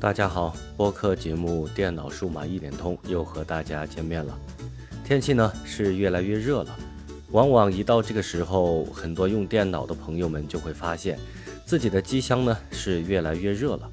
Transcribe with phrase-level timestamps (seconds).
[0.00, 4.34] 大家好，播客节目《电脑数码一点通》又和大家见面了。
[5.04, 6.74] 天气呢是越来越热了，
[7.32, 11.18] 往往一到这个时候，很多用电脑的朋友们就会发现
[11.66, 13.90] 自己的机箱呢是越来越热了。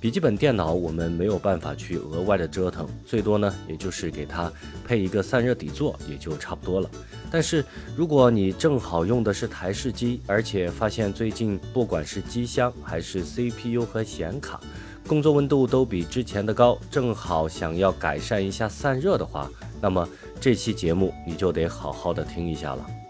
[0.00, 4.52] 笔记本电脑我们没有办法去额外的折腾，最多呢也就是给它
[4.84, 6.90] 配一个散热底座，也就差不多了。
[7.30, 7.64] 但是
[7.96, 14.60] 如果你正好用的是台式机，而且发现最近不管是机箱还是 CPU 和显卡，
[15.06, 19.48] 工作温度都比之前的高，正好想要改善一下散热的话，
[19.80, 20.06] 那么
[20.40, 23.05] 这期节目你就得好好的听一下了。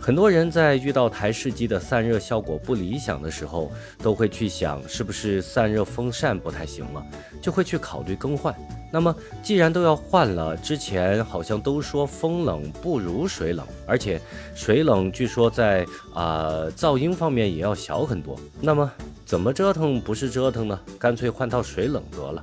[0.00, 3.70] 很多人在遇到台式机的散热效果不理想的时候，
[4.02, 7.04] 都会去想是不是散热风扇不太行了，
[7.42, 8.54] 就会去考虑更换。
[8.90, 14.18] 那么既然都要换了，之前好像都说风冷不如水冷，而且
[14.54, 15.84] 水冷据说在
[16.14, 18.38] 啊噪音方面也要小很多。
[18.60, 18.90] 那么
[19.26, 20.80] 怎么折腾不是折腾呢？
[20.98, 22.42] 干脆换套水冷得了。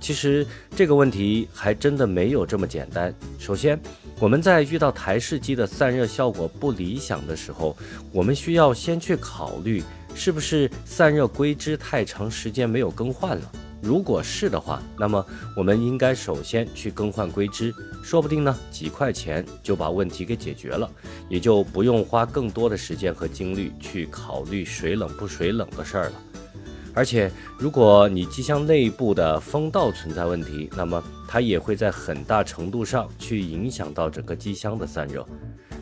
[0.00, 3.14] 其实这个问题还真的没有这么简单。
[3.38, 3.78] 首先，
[4.20, 7.74] 我们在遇到台式机的散热效果不理想的时候，
[8.12, 9.82] 我们需要先去考虑
[10.14, 13.52] 是不是散热硅脂太长时间没有更换了。
[13.80, 15.24] 如果是的话，那么
[15.56, 20.90] 我们应该首先去更换硅脂，说不定呢几块钱就把问题给解决了，
[21.30, 26.12] 也就不用花更多的时间和精力去考虑水冷不水冷的事儿了。
[27.00, 35.26] 而且，如果你机箱内部的风道存在问题，那么它也会在很大程度上去影响到整个机箱的散热。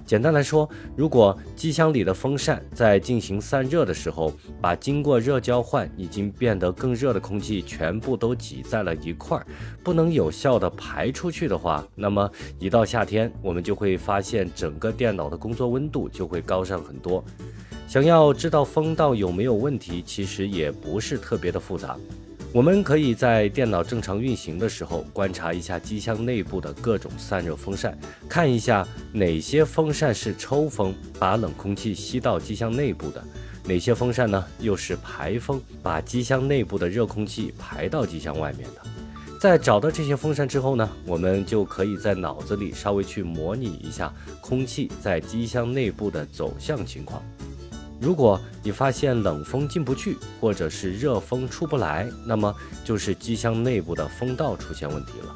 [0.07, 9.45] 简单来说，如果机箱里的风扇在进行散热的时候，把经过热交换已经变得更热的空气全部都挤在了一块儿，
[9.83, 12.31] 不能有效的排出去的话，那么
[12.61, 17.25] 一到夏天，我们就会发现整个电脑的工作温度就会高上很多。
[17.89, 21.97] 想要知道风道有没有问题，其实也不是特别的复杂。
[22.53, 27.99] 我们可以在电脑正常运行的时候，观察一下机箱内部的各种散热风扇，
[28.29, 33.23] 看一下哪些风扇是抽风，把冷空气吸到机箱内部的；
[33.65, 38.83] 哪些风扇呢，又是排风，把机箱内部的热空气排到机箱外面的。
[39.41, 44.13] 在找到这些风扇之后呢，我们就可以在脑子里稍微去模拟一下
[44.43, 47.23] 空气在机箱内部的走向情况。
[48.01, 52.55] 如果你发现冷风进不去，或者是热风出不来，那么
[52.85, 55.35] 就是机箱内部的风道出现问题了。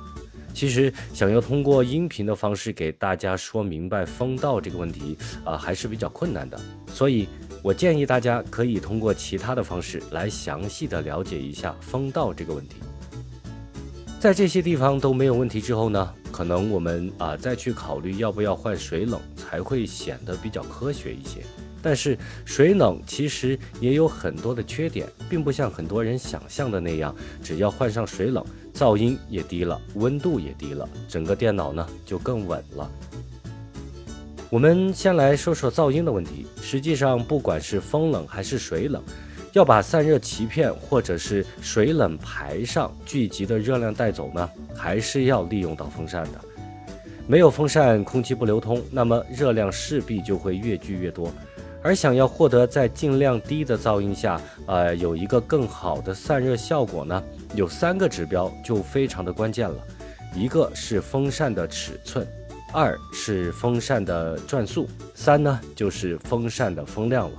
[0.54, 6.60] 其实想要通过音频的方式给大家说明白风道这个问题啊，还是比较困难的。
[6.92, 7.26] 所以
[7.62, 12.76] 我建议大家可以通过其他的方式来详细的了解一下风道这个问题。
[14.20, 21.40] 在这些地方都没有问题之后呢，可能我们啊再去考虑要不要换水冷，才会显得比较科学一些。
[21.82, 32.90] 但是水冷其实也有很多的缺点，并不像很多人想象的那样，只要换上水冷，噪音也低了，温度也低了，整个电脑呢就更稳了。
[34.48, 36.46] 我们先来说说噪音的问题。
[36.60, 39.02] 实际上，不管是风冷还是水冷，
[39.54, 46.40] 要把散热鳍片或者是水冷排上聚集的热量带走呢，还是要利用到风扇的。
[47.26, 51.32] 没有风扇，空气不流通，那么热量势必就会越聚越多。
[51.82, 57.22] 而想要获得在尽量低的噪音下，呃，有一个更好的散热效果呢，
[57.54, 59.76] 有三个指标就非常的关键了。
[60.34, 62.26] 一个是风扇的尺寸，
[62.72, 67.38] 二是风扇的转速，三呢就是风扇的风量了。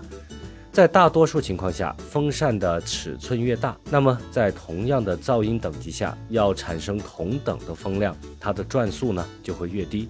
[0.71, 10.09] 在大多数情况下，风扇的尺寸越大，那么在同样的噪音等级下，要产生同等的风量，它的转速呢就会越低。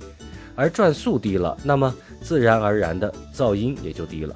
[0.55, 4.35] 而转速低了，那么自然而然的噪音也就低了。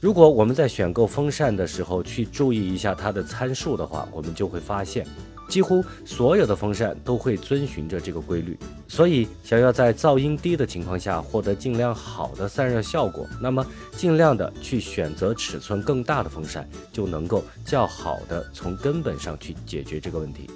[0.00, 5.04] 如果我们在选购风扇的时候去注意一下它的参数的话，我们就会发现，
[5.48, 8.56] 几乎所有的风扇都会遵循着这个规律。
[8.86, 13.66] 所以，想要在噪音低的情况下获得尽量好的散热效果，那么
[13.96, 20.48] 尽量的去选择尺寸更大的风扇，就能够较好的从根本上去解决这个问题。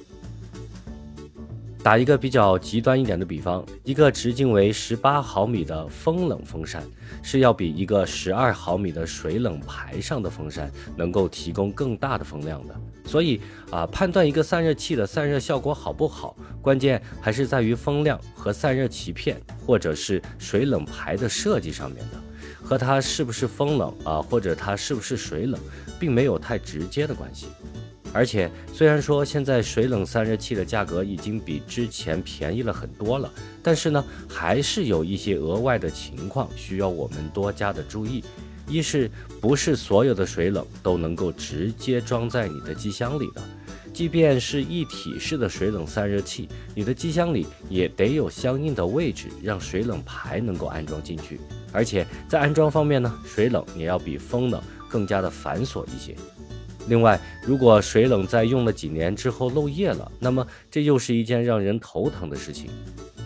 [1.83, 6.81] 打一个比较极端一点的比方，一个直径为十八毫米的风冷风扇
[7.25, 12.75] 是要比一个十二毫米的水冷排上的风扇能够提供更大的风量的。
[13.05, 19.37] 所以啊，判断一个散热器的散热效果好不好，关键还是在于风量和散热鳍片
[19.67, 22.19] 或者是水冷排的设计上面的，
[22.63, 25.61] 和它是不是风冷啊，或者它是不是水冷，
[25.99, 27.49] 并没有太直接的关系。
[28.15, 33.33] 而且，虽然说现在水冷散热器的价格已经比之前便宜了很多了，
[33.63, 38.23] 但是呢，还是有一些额外的情况需要我们多加的注意。
[38.69, 39.11] 一是
[39.41, 43.43] 不是所有的水冷都能够直接装在你的机箱里的？
[43.93, 51.39] 即便是一体式的水冷散热器，你的机箱里也得有相应的位置，让水冷排能够安装进去。
[51.73, 56.17] 而且在安装方面呢，水冷也要比风冷更加的繁琐一些。
[56.89, 62.71] 另外，如果水冷在用了几年之后漏液了，那么这又是一件让人头疼的事情。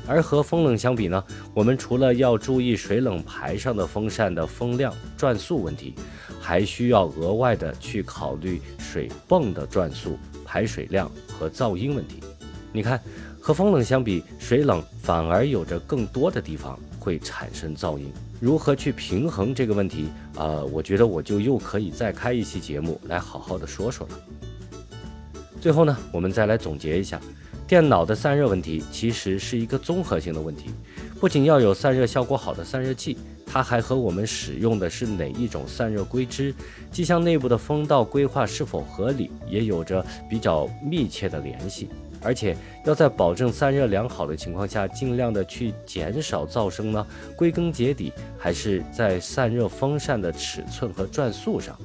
[0.07, 1.23] 而和风冷相比呢，
[1.53, 5.95] 我们除了要注意水冷排上的风扇的风量、转速问题，
[6.41, 10.17] 还需要额外的去考虑水泵的转速。
[10.49, 12.21] 排水量和噪音问题，
[12.73, 13.03] 你看，
[13.47, 18.13] 和风冷相比，水冷反而有着更多的地方会产生噪音。
[18.41, 20.09] 如何去平衡这个问题？
[20.35, 24.19] 呃，我觉得我就又可以再开一期节目来好好的说说了。
[25.61, 27.21] 最后呢，我们再来总结一下，
[27.69, 30.71] 电脑的散热问题其实是一个综合性的问题，
[31.21, 33.17] 不仅要有散热效果好的散热器。
[33.47, 36.53] 它还和我们使用的是哪一种散热硅脂、
[36.91, 41.89] 机箱内部的风道规划是否合理，也有着比较密切的联系。
[42.27, 47.07] 而且要在保证散热良好的情况下，尽量的去减少噪声呢。
[47.37, 51.79] 归根结底，还是在散热风扇的尺寸和转速上，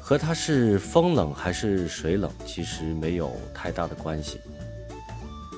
[0.00, 4.40] 和它是风冷还是水冷其实没有太大的关系。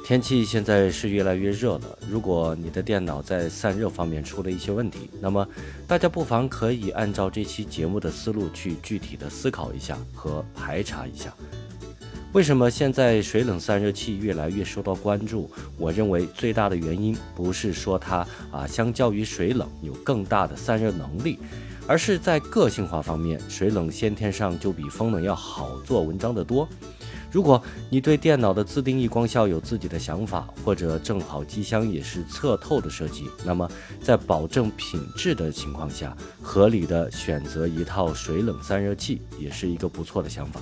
[0.04, 5.44] 天气现在是越来越热了，如果你的电脑在散热方面出了一些问题，那么
[5.88, 11.34] 大家不妨可以按照这期节目的思路去具体的思考一下和排查一下，
[12.36, 15.50] 为什么现在水冷散热器越来越受到关注？
[15.78, 18.18] 我认为最大的原因不是说它
[18.52, 21.38] 啊相较于水冷有更大的散热能力，
[21.86, 26.68] 而是在个性化方面，水冷先天上就比风冷要好做文章的多。
[27.32, 33.66] 如果你对电脑的自定义光效有自己的想法，或者正好机箱也是侧透的设计，那么
[34.02, 40.60] 在保证品质的情况下，合理的选择一套水冷散热器也是一个不错的想法。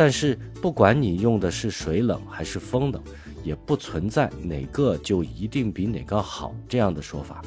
[0.00, 3.02] 但是不管你用的是水冷还是风冷，
[3.44, 7.44] 也不存在哪个就一定比哪个好这样的说法。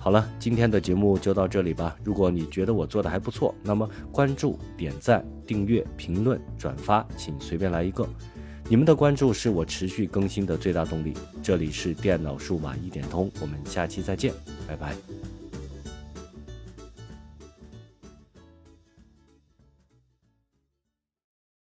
[0.00, 1.94] 好了，今天的节目就到这里吧。
[2.02, 8.04] 如果你觉得我做的还不错，那么关注、点赞、订阅、评论、转发，请随便来一个。
[8.68, 11.14] 你们的关注是我持续更新的最大动力。
[11.40, 14.34] 这里是电脑数码一点通，我们下期再见，
[14.66, 14.92] 拜拜。